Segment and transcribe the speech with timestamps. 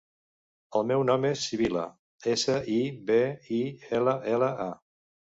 [0.77, 1.83] El meu nom és Sibil·la:
[2.31, 2.77] essa, i,
[3.09, 3.19] be,
[3.57, 3.59] i,
[3.99, 5.15] ela, ela, a.